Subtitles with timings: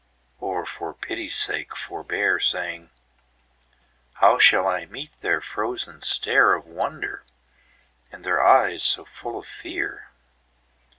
[0.39, 2.89] or for pity's sake forbear, Saying,
[4.13, 7.23] "How shall I meet their frozen stareOf wonder,
[8.11, 10.09] and their eyes so full of fear?